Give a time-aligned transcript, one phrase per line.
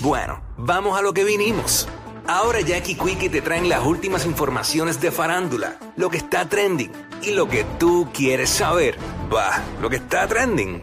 [0.00, 1.86] Bueno, vamos a lo que vinimos.
[2.26, 6.90] Ahora Jackie Quickie te traen las últimas informaciones de farándula, lo que está trending
[7.22, 8.96] y lo que tú quieres saber.
[9.34, 10.82] Va, lo que está trending.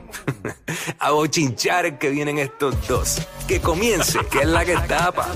[0.99, 3.27] a bochinchar que vienen estos dos.
[3.47, 5.27] Que comience, que es la que tapa.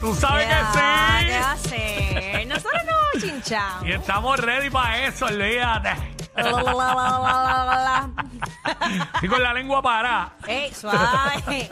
[0.00, 1.66] Tú sabes ¿Qué que va a sí.
[1.66, 2.46] hacer?
[2.46, 3.88] Nosotros no chinchamos.
[3.88, 6.19] Y estamos ready para eso, olvídate.
[9.22, 10.32] Y con la lengua parada.
[10.46, 11.68] Ey, suave.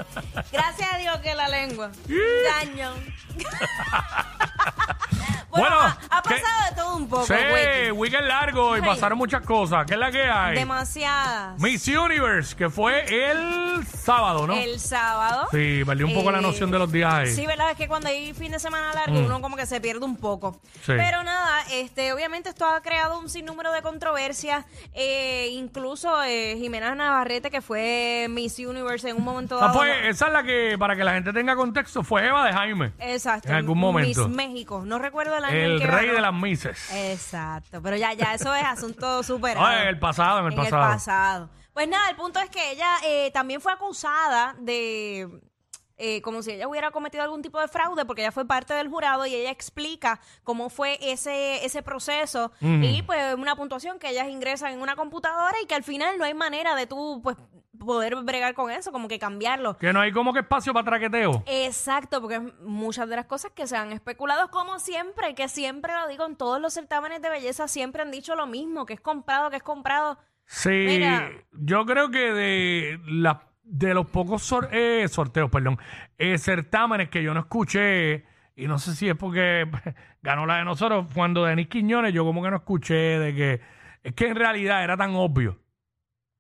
[0.52, 1.90] Gracias a Dios que la lengua.
[2.06, 2.92] Daño.
[5.58, 6.34] bueno, ha, ha ¿qué?
[6.40, 7.90] pasado de todo un poco, Sí, Wiki.
[7.92, 9.86] weekend largo y pasaron muchas cosas.
[9.86, 10.56] ¿Qué es la que hay?
[10.58, 11.58] Demasiadas.
[11.60, 14.54] Miss Universe, que fue el sábado, ¿no?
[14.54, 15.46] El sábado.
[15.50, 17.30] Sí, perdí un poco la Eh, noción de los días ahí.
[17.32, 17.70] Sí, ¿verdad?
[17.72, 19.24] Es que cuando hay fin de semana largo, Mm.
[19.26, 20.60] uno como que se pierde un poco.
[20.84, 20.92] Sí.
[20.96, 24.64] Pero nada, este, obviamente esto ha creado un sinnúmero de controversias.
[24.94, 29.74] Eh, incluso eh, Jimena Navarrete, que fue Miss Universe en un momento Ah, dado.
[29.78, 32.92] fue, esa es la que, para que la gente tenga contexto, fue Eva de Jaime.
[32.98, 33.48] Exacto.
[33.48, 34.26] en algún momento.
[34.28, 34.82] Miss México.
[34.84, 36.16] No recuerdo el año en El que rey ganó.
[36.16, 36.90] de las mises.
[36.94, 37.80] Exacto.
[37.82, 39.64] Pero ya, ya, eso es asunto superado.
[39.66, 40.82] Ah, en el pasado, en el pasado.
[40.92, 41.50] pasado.
[41.72, 45.28] Pues nada, el punto es que ella eh, también fue acusada de...
[45.96, 48.88] eh, como si ella hubiera cometido algún tipo de fraude porque ella fue parte del
[48.88, 52.82] jurado y ella explica cómo fue ese, ese proceso Mm.
[52.84, 56.24] y pues una puntuación que ellas ingresan en una computadora y que al final no
[56.24, 57.36] hay manera de tú pues
[57.78, 59.76] poder bregar con eso, como que cambiarlo.
[59.78, 61.42] Que no hay como que espacio para traqueteo.
[61.46, 66.08] Exacto, porque muchas de las cosas que se han especulado, como siempre, que siempre lo
[66.08, 69.50] digo en todos los certámenes de belleza, siempre han dicho lo mismo, que es comprado,
[69.50, 70.18] que es comprado.
[70.44, 71.30] Sí, Mira.
[71.52, 75.78] yo creo que de la, de los pocos sor- eh, sorteos, perdón,
[76.16, 78.24] eh, certámenes que yo no escuché,
[78.56, 79.68] y no sé si es porque
[80.22, 83.60] ganó la de nosotros, cuando Denis Quiñones, yo como que no escuché de que,
[84.02, 85.58] es que en realidad era tan obvio.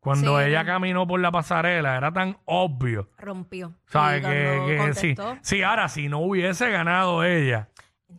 [0.00, 0.44] Cuando Sí.
[0.46, 3.10] ella caminó por la pasarela, era tan obvio.
[3.18, 3.74] Rompió.
[3.86, 4.20] ¿Sabes?
[4.22, 5.14] Y Que, cuando que sí.
[5.14, 7.68] contestó, Sí, ahora, si no hubiese ganado ella,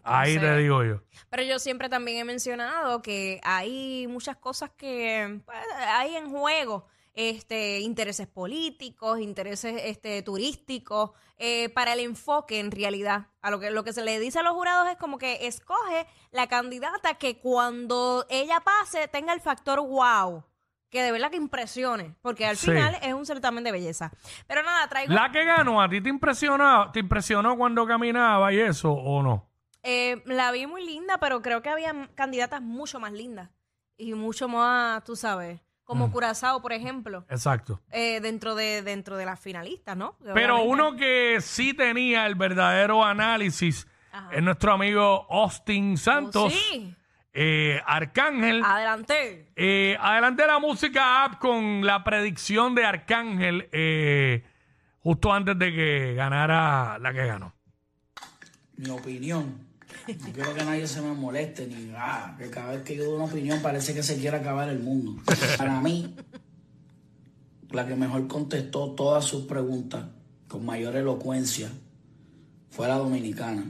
[0.04, 1.02] ahí te Entonces- digo yo.
[1.30, 5.58] Pero yo siempre también he mencionado que hay muchas cosas que pues,
[5.88, 6.88] hay en juego.
[7.14, 13.28] Este, intereses políticos, intereses este, turísticos, eh, para el enfoque en realidad.
[13.42, 16.06] A lo que, lo que se le dice a los jurados es como que escoge
[16.32, 20.44] la candidata que cuando ella pase tenga el factor wow.
[20.90, 22.68] Que de verdad que impresione, porque al Sí.
[22.72, 24.12] final es un certamen de belleza.
[24.48, 28.60] Pero nada, traigo La que ganó, ¿a ti te impresionó, te impresionó cuando caminaba y
[28.60, 29.48] eso o no?
[29.84, 33.50] Eh, la vi muy linda, pero creo que había m- candidatas mucho más lindas.
[33.98, 36.12] Y mucho más, tú sabes, como Mm.
[36.12, 37.80] Curazao, por ejemplo, Exacto.
[37.92, 40.18] eh, dentro, de, dentro de las finalistas, ¿no?
[40.20, 44.30] Que Pero obviamente- uno que sí tenía el verdadero análisis Ajá.
[44.34, 46.96] es nuestro amigo Austin Oh, Santos, Sí,
[47.34, 48.64] eh, Arcángel.
[48.64, 49.52] adelante.
[49.56, 54.44] Eh, adelante la música app con la predicción de Arcángel eh,
[55.00, 57.54] justo antes de que ganara la que ganó.
[58.78, 59.68] mi opinión.
[60.08, 61.94] No quiero que nadie se me moleste, ni
[62.38, 65.22] que cada vez que yo doy una opinión parece que se quiere acabar el mundo.
[65.58, 66.16] Para mí,
[67.70, 70.06] la que mejor contestó todas sus preguntas
[70.48, 71.70] con mayor elocuencia
[72.70, 73.64] fue la dominicana.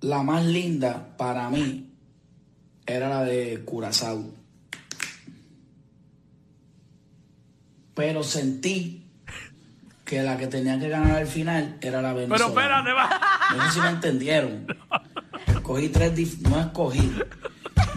[0.00, 1.90] La más linda para mí
[2.86, 4.32] era la de Curazao.
[7.94, 9.04] Pero sentí
[10.04, 12.46] que la que tenía que ganar al final era la Pero venezolana.
[12.48, 13.20] espérate, va.
[13.56, 14.66] No sé si me entendieron.
[15.48, 17.12] Escogí tres, no escogí.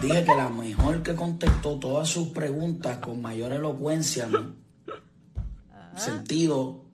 [0.02, 4.60] Dije que la mejor que contestó todas sus preguntas con mayor elocuencia, ¿no?
[5.96, 6.84] sentido,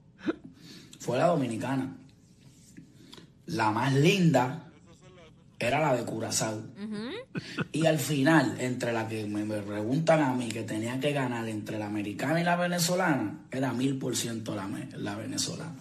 [0.99, 1.95] fue la dominicana.
[3.47, 4.68] La más linda
[5.59, 6.61] era la de Curazao.
[7.71, 11.47] Y al final, entre la que me, me preguntan a mí que tenía que ganar
[11.47, 15.75] entre la americana y la venezolana, era mil por ciento la, venezolana.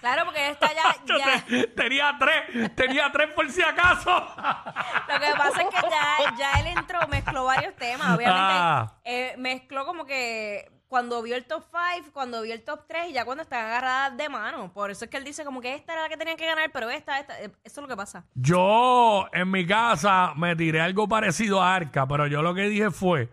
[0.00, 4.10] Claro, porque esta ya, ya te- tenía tres, tenía tres por si acaso.
[4.10, 8.30] lo que pasa es que ya, ya él entró, mezcló varios temas, obviamente.
[8.32, 8.94] Ah.
[9.04, 13.12] eh, mezcló como que cuando vio el top 5, cuando vio el top 3 y
[13.12, 14.72] ya cuando están agarradas de mano.
[14.72, 16.68] Por eso es que él dice como que esta era la que tenían que ganar,
[16.72, 18.24] pero esta, esta, eh, eso es lo que pasa.
[18.34, 22.90] Yo en mi casa me tiré algo parecido a Arca, pero yo lo que dije
[22.90, 23.28] fue,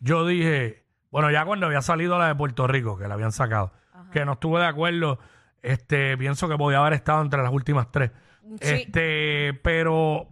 [0.00, 3.72] yo dije, Bueno, ya cuando había salido la de Puerto Rico, que la habían sacado,
[4.12, 5.18] que no estuve de acuerdo,
[5.60, 8.12] este, pienso que podía haber estado entre las últimas tres.
[8.60, 8.74] Sí.
[8.86, 10.28] Este, pero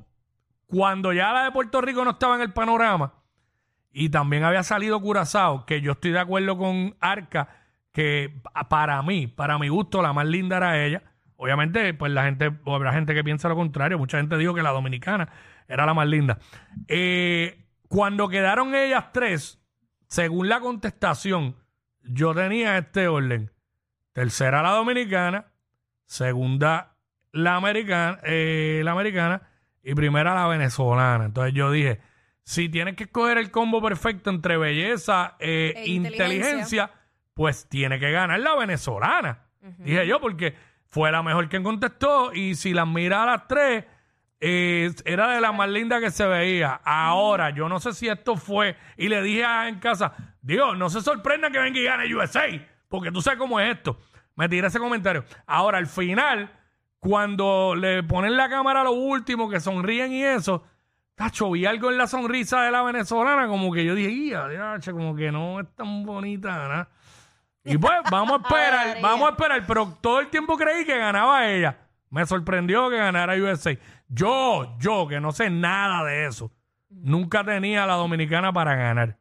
[0.69, 3.13] cuando ya la de Puerto Rico no estaba en el panorama
[3.93, 7.49] y también había salido Curazao, que yo estoy de acuerdo con Arca,
[7.93, 11.03] que pa- para mí, para mi gusto, la más linda era ella.
[11.37, 13.99] Obviamente, pues la gente, o habrá gente que piensa lo contrario.
[13.99, 15.29] Mucha gente dijo que la dominicana
[15.67, 16.39] era la más linda.
[16.87, 19.59] Eh, cuando quedaron ellas tres,
[20.07, 21.57] según la contestación,
[22.03, 23.51] yo tenía este orden.
[24.13, 25.47] Tercera la dominicana,
[26.05, 26.97] segunda
[27.33, 29.43] la americana, eh, la americana
[29.83, 31.25] y primera la venezolana.
[31.27, 32.01] Entonces yo dije,
[32.51, 36.91] si tienes que escoger el combo perfecto entre belleza e E inteligencia, inteligencia.
[37.35, 39.45] pues tiene que ganar la venezolana.
[39.79, 40.57] Dije yo, porque
[40.87, 43.85] fue la mejor que contestó y si las mira a las tres,
[44.41, 46.81] eh, era de las más lindas que se veía.
[46.85, 50.13] Ahora, yo no sé si esto fue, y le dije a- en casa,
[50.43, 52.47] Dios, no se sorprenda que venga y gane USA,
[52.89, 53.97] porque tú sabes cómo es esto.
[54.35, 55.25] Me tiré ese comentario.
[55.47, 56.51] Ahora, al final,
[56.99, 60.65] cuando le ponen la cámara a lo último, que sonríen y eso,
[61.21, 64.91] tacho, vi algo en la sonrisa de la venezolana, como que yo dije, "Ia, diache,
[64.91, 66.89] como que no es tan bonita, ¿verdad?".
[67.63, 71.47] Y pues, vamos a esperar, vamos a esperar, pero todo el tiempo creí que ganaba
[71.47, 71.77] ella.
[72.09, 73.77] Me sorprendió que ganara USA.
[74.09, 76.51] Yo, yo, que no sé nada de eso,
[76.89, 79.19] nunca tenía a la dominicana para ganar.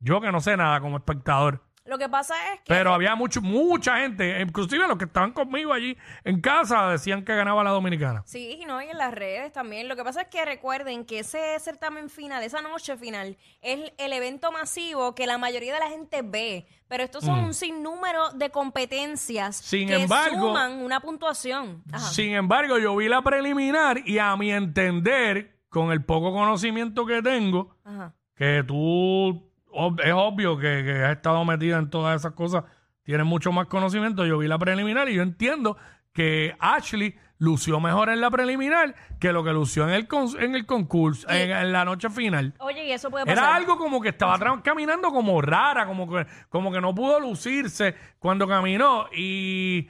[0.00, 1.62] Yo que no sé nada como espectador.
[1.88, 5.72] Lo que pasa es que Pero había mucho, mucha gente, inclusive los que estaban conmigo
[5.72, 8.22] allí en casa, decían que ganaba la dominicana.
[8.26, 9.88] Sí, no, y en las redes también.
[9.88, 14.12] Lo que pasa es que recuerden que ese certamen final, esa noche final, es el
[14.12, 16.66] evento masivo que la mayoría de la gente ve.
[16.88, 19.64] Pero estos son un sinnúmero de competencias Mm.
[19.64, 21.82] Sin que embargo- suman una puntuación.
[21.92, 22.00] Ajá.
[22.10, 27.20] Sin embargo, yo vi la preliminar y a mi entender, con el poco conocimiento que
[27.22, 28.14] tengo, Ajá.
[28.36, 29.47] que tú
[29.78, 32.64] ob- es obvio que, que has estado metida en todas esas cosas,
[33.04, 34.26] tienes mucho más conocimiento.
[34.26, 35.76] Yo vi la preliminar y yo entiendo
[36.12, 40.56] que Ashley lució mejor en la preliminar que lo que lució en el, con- en
[40.56, 42.52] el concurso, en, en la noche final.
[42.58, 43.44] Oye, y eso puede pasar.
[43.44, 47.94] Era algo como que estaba caminando como rara, como que, como que no pudo lucirse
[48.18, 49.88] cuando caminó y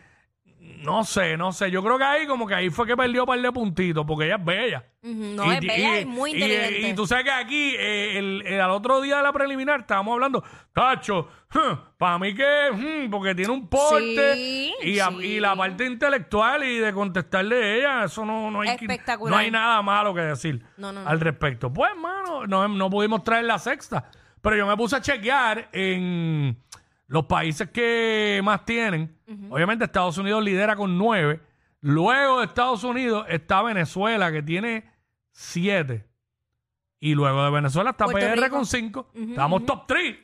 [0.82, 1.70] no sé, no sé.
[1.70, 4.26] Yo creo que ahí como que ahí fue que perdió un par de puntitos porque
[4.26, 4.84] ella es bella.
[5.02, 6.88] Ujú, no, es bella y muy inteligente.
[6.88, 10.14] Y, tú sabes que aquí, eh, el, el- al otro día de la preliminar, estábamos
[10.14, 10.42] hablando,
[10.72, 11.28] Tacho,
[11.98, 15.16] para mí que, hmm, porque tiene un porte Sí, y, a- sí.
[15.24, 19.30] y la parte intelectual y de contestarle a ella, eso no, no hay que- Espectacular.
[19.32, 21.08] no hay nada malo que decir No, no, no.
[21.08, 21.72] al respecto.
[21.72, 24.10] Pues, hermano, no, no pudimos traer la sexta,
[24.42, 26.58] pero yo me puse a chequear en
[27.08, 29.18] los países que más tienen.
[29.50, 31.40] Obviamente Estados Unidos lidera con nueve.
[31.80, 34.84] Luego de Estados Unidos está Venezuela, que tiene
[35.32, 36.06] siete.
[37.00, 38.56] Y luego de Venezuela está Puerto PR Rico.
[38.56, 39.10] con cinco.
[39.14, 40.20] Estamos top three.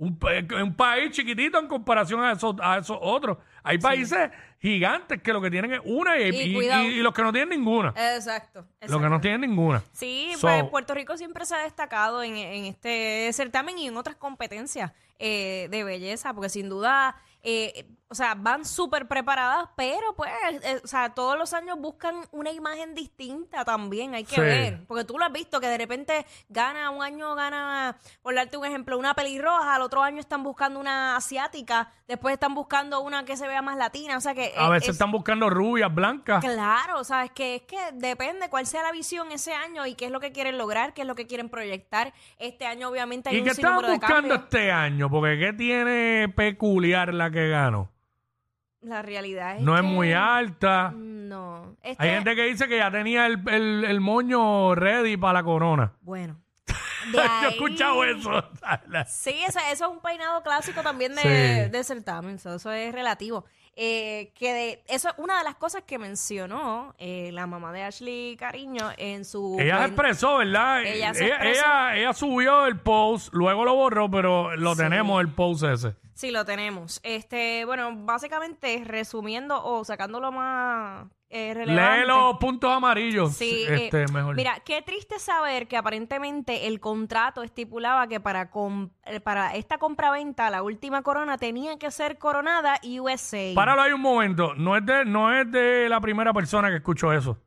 [0.00, 0.30] Un, pa-
[0.62, 3.36] un país chiquitito en comparación a esos, a esos otros.
[3.62, 7.50] Hay países gigantes que lo que tienen es una y, Y los que no tienen
[7.50, 7.90] ninguna.
[7.90, 8.64] Exacto.
[8.80, 9.82] Los que no tienen ninguna.
[9.92, 13.96] Sí, So- pues Puerto Rico siempre se ha destacado en, en este certamen y en
[13.98, 20.14] otras competencias eh, de belleza, porque sin duda, eh, o sea, van súper preparadas, pero
[20.16, 20.30] pues,
[20.64, 24.40] eh, o sea, todos los años buscan una imagen distinta también, hay que Sí.
[24.40, 28.56] ver, porque tú lo has visto, que de repente gana, un año gana, por darte
[28.56, 33.24] un ejemplo, una pelirroja, al otro año están buscando una asiática, después están buscando una
[33.24, 34.54] que se vea más latina, o sea que...
[34.56, 36.44] A eh, veces es- están buscando rubias, blancas.
[36.44, 39.94] Claro, o sea, es que, es que depende cuál sea la visión ese año y
[39.94, 42.12] qué es lo que quieren lograr, qué es lo que quieren proyectar.
[42.38, 44.42] Este año obviamente hay ¿Y un qué estaban sinnúmero de buscando cambios.
[44.42, 45.08] este año?
[45.08, 47.88] Porque ¿qué tiene peculiar la que ganó?
[48.82, 50.92] La realidad es No es que- muy alta.
[50.96, 51.76] No.
[51.82, 55.42] Este- Hay gente que dice que ya tenía el, el- el moño ready para la
[55.42, 55.92] corona.
[56.00, 56.36] Bueno.
[57.12, 58.30] De Yo he escuchado eso.
[59.06, 61.70] Sí, eso, eso es un peinado clásico también de, Sí.
[61.70, 63.44] de certamen, so, eso es relativo.
[63.76, 67.84] Eh, que de, eso es una de las cosas que mencionó eh, la mamá de
[67.84, 69.56] Ashley Cariño en su...
[69.58, 70.82] Ella se expresó, ¿verdad?
[70.84, 71.60] Ella se expresó.
[71.64, 74.82] ella- ella subió el post, luego lo borró, pero lo Sí.
[74.82, 75.94] tenemos el post ese.
[76.14, 77.00] Sí, lo tenemos.
[77.04, 82.00] Este, bueno, básicamente resumiendo o sacándolo más eh, relevante.
[82.00, 83.34] Lee los puntos amarillos.
[83.34, 84.34] Sí, eh, este, mejor.
[84.34, 89.78] mira, qué triste saber que aparentemente el contrato estipulaba que para, com- eh, para esta
[89.78, 93.52] compraventa, la última corona tenía que ser coronada USA.
[93.54, 94.54] Páralo ahí un momento.
[94.56, 97.38] No es, de, no es de la primera persona que escuchó eso.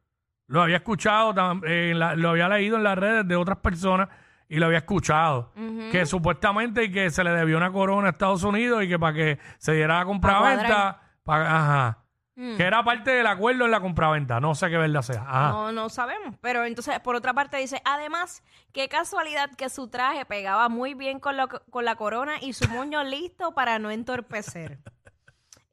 [0.47, 1.33] Lo había escuchado,
[1.65, 4.07] eh, la- lo había leído en las redes de otras personas
[4.47, 5.51] y lo había escuchado.
[5.91, 9.13] Que supuestamente y que se le debió una corona a Estados Unidos y que para
[9.13, 11.01] que se diera la compraventa.
[11.25, 12.02] ajá.
[12.35, 14.39] Que era parte del acuerdo en la compraventa.
[14.39, 15.21] No sé qué verdad sea.
[15.21, 15.49] Ajá.
[15.51, 16.35] No, no sabemos.
[16.41, 21.19] Pero entonces, por otra parte, dice, además, qué casualidad que su traje pegaba muy bien
[21.19, 24.79] con, lo- con la corona y su moño listo para no entorpecer.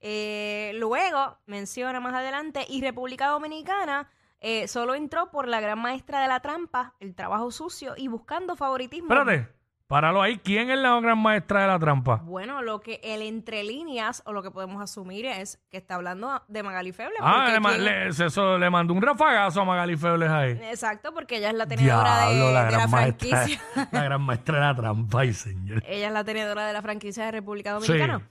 [0.02, 4.08] Eh, luego, menciona más adelante, y República Dominicana
[4.40, 8.56] eh, solo entró por la gran maestra de la trampa, el trabajo sucio y buscando
[8.56, 9.12] favoritismo.
[9.12, 9.52] Espérate,
[9.90, 10.38] páralo ahí.
[10.38, 12.20] ¿Quién es la gran maestra de la trampa?
[12.24, 16.42] Bueno, lo que el entre líneas, o lo que podemos asumir es que está hablando
[16.46, 17.16] de Magali Feble.
[17.20, 20.52] Ah, le, ma- ¿quién- le- eso, le mandó un rafagazo a Magali Febles ahí.
[20.62, 23.28] Exacto, porque ella es la tenedora de, Diablo, de la, gran maestra.
[23.28, 23.60] franquicia.
[23.92, 25.82] La gran maestra de la trampa, ay señor.
[25.86, 27.72] Ella es la tenedora de la franquicia de República.
[27.72, 28.30] Dominicana.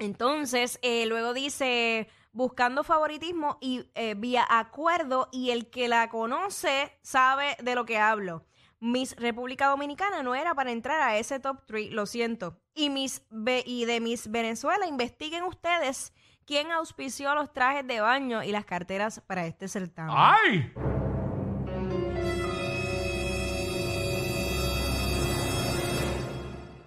[0.00, 6.92] Entonces, eh, luego dice, buscando favoritismo y eh, vía acuerdo, y el que la conoce
[7.02, 8.44] sabe de lo que hablo.
[8.86, 12.60] Miss República Dominicana no era para entrar a ese top 3, lo siento.
[12.72, 13.26] Y, Miss
[13.64, 16.12] y de Miss Venezuela, investiguen ustedes
[16.46, 20.14] quién auspició los trajes de baño y las carteras para este certamen.
[20.16, 20.72] ¡Ay!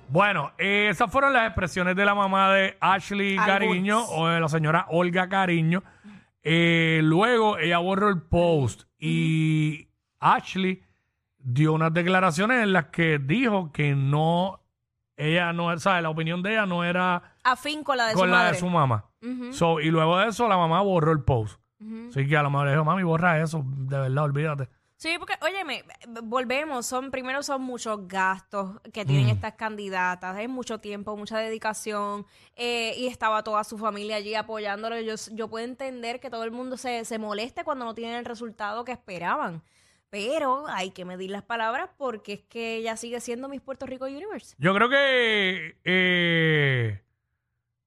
[0.08, 3.36] Bueno, eh, esas fueron las expresiones de la mamá de Ashley.
[3.36, 5.84] Cariño o de la señora Olga Cariño.
[6.44, 9.90] Eh, luego ella borró el post y
[10.20, 10.82] Ashley
[11.54, 14.62] dio unas declaraciones en las que dijo que no,
[15.18, 16.04] ella no, ¿sabes?
[16.04, 18.52] La opinión de ella no era Afín con la de con su la madre.
[18.54, 19.06] de su mamá.
[19.52, 21.60] So, y luego de eso la mamá borró el post.
[21.82, 22.08] ujú.
[22.10, 24.70] Así que a lo mejor le dijo, mami, borra eso, de verdad, olvídate.
[24.96, 25.86] Sí, porque, óyeme,
[26.24, 29.30] volvemos, son, primero son muchos gastos que tienen Mm.
[29.30, 32.26] estas candidatas, es mucho tiempo, mucha dedicación,
[32.58, 35.00] eh, y estaba toda su familia allí apoyándolo.
[35.00, 38.26] Yo, yo puedo entender que todo el mundo se, se moleste cuando no tienen el
[38.26, 39.64] resultado que esperaban,
[40.10, 44.06] pero hay que medir las palabras porque es que ella sigue siendo Miss Puerto Rico
[44.06, 44.56] Universe.
[44.58, 47.02] Yo creo que eh,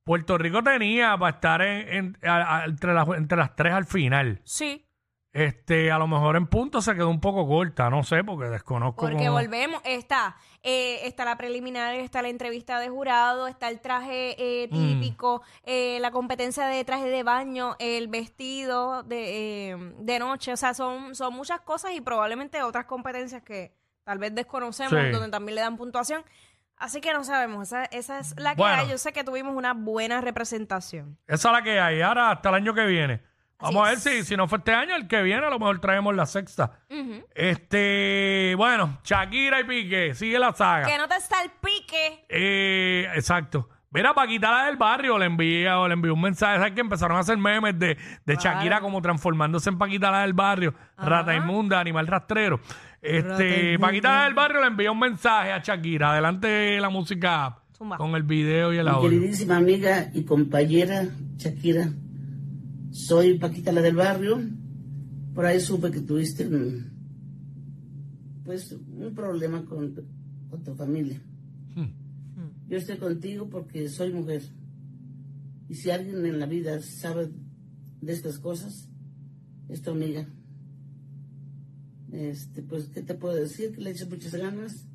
[0.04, 1.88] Puerto Rico tenía para estar en,
[2.22, 4.40] en- a- a- entre, las, entre las tres al final.
[4.44, 4.84] Sí,
[5.32, 9.00] Este, a lo mejor en punto se quedó un poco corta, no sé, porque desconozco.
[9.06, 13.80] porque cómo- volvemos, está, eh, está la preliminar, está la entrevista de jurado, está el
[13.80, 14.74] traje eh, Mm.
[15.00, 20.56] típico, eh, la competencia de traje de baño, el vestido de, eh, de noche, o
[20.58, 23.74] sea, son, son muchas cosas y probablemente otras competencias que
[24.04, 25.10] tal vez desconocemos, Sí.
[25.12, 26.22] donde también le dan puntuación.
[26.76, 28.82] Así que no sabemos, esa, esa es la que Bueno.
[28.82, 28.88] hay.
[28.88, 31.16] Yo sé que tuvimos una buena representación.
[31.26, 32.02] Esa es la que hay.
[32.02, 33.22] Ahora hasta el año que viene.
[33.62, 35.80] Vamos a ver si, si no fue este año, el que viene, a lo mejor
[35.80, 36.72] traemos la sexta.
[36.90, 37.24] Ujú.
[37.34, 40.86] Este, bueno, Shakira y Piqué, sigue la saga.
[40.86, 42.24] Que no te salpique.
[42.28, 43.68] Eh, exacto.
[43.90, 47.18] Mira, Paquita la del barrio le envía o le envió un mensaje, ¿sabes que empezaron
[47.18, 51.78] a hacer memes de, de Shakira como transformándose en Paquita la del barrio, rata inmunda,
[51.78, 52.58] animal rastrero.
[53.02, 56.12] Este, Paquita la del barrio le envía un mensaje a Shakira.
[56.12, 57.98] Adelante la música Zumba.
[57.98, 59.10] con el video y el Mi audio.
[59.10, 61.04] queridísima amiga y compañera
[61.36, 61.88] Shakira,
[62.92, 64.38] soy Paquita la del barrio.
[65.34, 66.92] Por ahí supe que tuviste un,
[68.44, 70.04] pues, un problema con, tu-
[70.50, 71.20] con tu familia.
[72.68, 74.42] Yo estoy contigo porque soy mujer.
[75.68, 77.30] Y si alguien en la vida sabe
[78.00, 78.88] de estas cosas,
[79.68, 80.26] es tu amiga.
[82.12, 83.72] Este, pues, ¿qué te puedo decir?
[83.72, 84.86] Que le eches muchas ganas.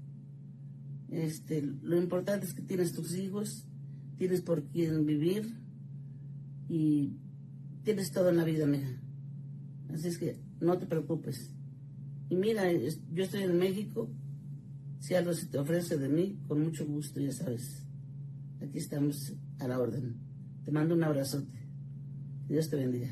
[1.09, 3.65] Este, lo importante es que tienes tus hijos,
[4.17, 5.55] tienes por quién vivir
[6.69, 7.13] y
[7.87, 8.89] tienes todo en la vida, mija.
[9.93, 11.53] Así es que no te preocupes.
[12.29, 14.09] Y mira, yo estoy en México.
[14.99, 17.85] Si algo se te ofrece de mí, con mucho gusto, ya sabes.
[18.61, 20.19] Aquí estamos a la orden.
[20.65, 21.65] Te mando un abrazote.
[22.49, 23.07] Dios te bendiga.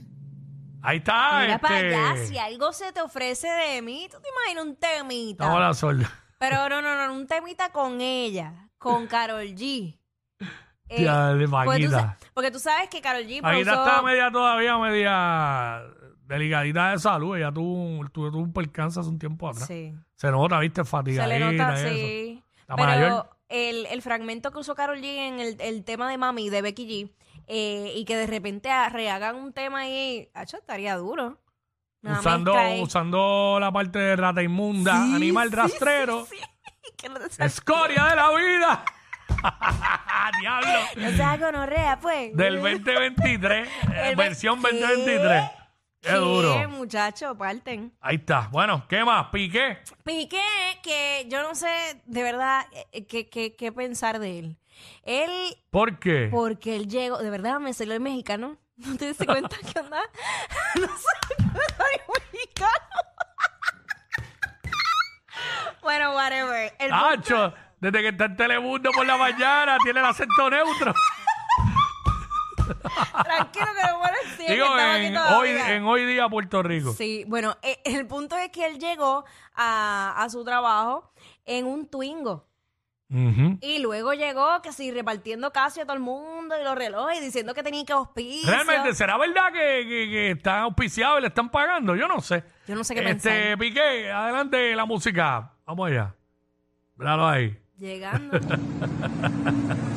[0.81, 1.39] Ahí está.
[1.43, 4.75] Mira para este, allá, si algo se te ofrece de mí, tú te imaginas un
[4.75, 5.45] temita.
[5.45, 6.11] Estamos a la sorda.
[6.37, 9.97] Pero no, no, no, un temita con ella, con Carol G.
[10.89, 11.95] Eh, Ya, de porque, tú,
[12.33, 15.81] porque tú sabes que Carol G pausó- está media todavía, media
[16.27, 17.35] delicadita de salud.
[17.37, 19.67] Ella tuvo, un- tuvo, tuvo un percance hace un tiempo atrás.
[19.67, 19.93] Sí.
[20.15, 21.95] Se nota, viste, Se fatigadita le nota, y eso.
[21.95, 22.43] sí.
[22.75, 26.61] Pero el, el fragmento que usó Carol G en el, el tema de Mami de
[26.61, 27.11] Becky G
[27.47, 31.39] eh, y que de repente a- rehagan un tema ahí, hacho, estaría duro.
[32.03, 32.81] Una usando, mezcla ahí.
[32.83, 36.43] usando la parte de rata inmunda, Sí, animal sí, rastrero, sí, sí.
[36.97, 38.85] Que no te sal- escoria de la vida.
[40.39, 40.79] Diablo.
[40.97, 42.35] No sea gonorrea, pues.
[42.35, 43.71] Del 2023, eh,
[44.09, 45.43] El versión ve- 2023.
[46.01, 46.69] Qué ¿Qué, duro.
[46.69, 47.35] muchacho?
[47.35, 47.91] Parten.
[47.99, 48.47] Ahí está.
[48.51, 49.27] Bueno, ¿qué más?
[49.31, 49.79] Piqué.
[50.03, 50.39] Piqué,
[50.83, 51.67] que yo no sé
[52.05, 54.57] de verdad eh, qué, qué, qué pensar de él.
[55.03, 55.31] Él,
[55.71, 56.27] ¿Por qué?
[56.31, 58.57] porque él llegó, de verdad me salió el mexicano.
[58.77, 60.01] ¿No te diste cuenta que onda?
[60.75, 61.35] No sé,
[61.77, 62.69] soy mexicano.
[65.81, 66.73] bueno, whatever.
[66.79, 70.93] El punto- desde que está en Telemundo por la mañana, tiene el acento neutro.
[73.23, 74.45] tranquilo que lo decir.
[74.45, 75.75] es Digo, en hoy, todavía.
[75.75, 76.93] en hoy día Puerto Rico.
[76.93, 81.11] Sí, bueno, eh, el punto es que él llegó a, a su trabajo
[81.45, 82.47] en un Twingo.
[83.07, 83.59] Ujú.
[83.61, 87.53] Y luego llegó que sí, repartiendo casi a todo el mundo y los relojes, diciendo
[87.53, 88.49] que tenía que auspicio.
[88.51, 91.95] Realmente, ¿será verdad que, que, que están auspiciados y le están pagando?
[91.95, 92.43] Yo no sé.
[92.67, 93.57] Yo no sé qué Este, pensar.
[93.59, 95.51] Piqué, adelante la música.
[95.67, 96.15] Vamos allá.
[96.95, 97.55] Míralo ahí.
[97.77, 98.39] Llegando.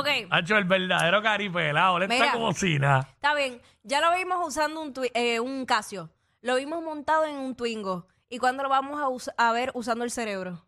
[0.00, 1.98] ok, Ha hecho el verdadero caripelado.
[1.98, 2.32] Le está Mira.
[2.32, 3.08] como si nada.
[3.14, 3.60] está bien.
[3.82, 6.10] Ya lo vimos usando un, twi- eh, un Casio.
[6.40, 8.06] Lo vimos montado en un Twingo.
[8.28, 10.64] ¿Y cuándo lo vamos a, us- a ver usando el cerebro?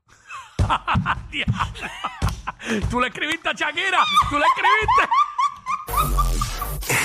[2.91, 3.99] Tú le escribiste a Shakira.
[4.29, 5.09] Tú le escribiste.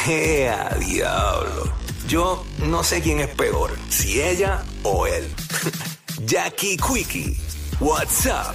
[0.12, 1.74] ¡Ea, diablo!
[2.08, 5.34] Yo no sé quién es peor, si ella o él.
[6.26, 7.36] Jackie Quickie,
[7.80, 8.54] what's up?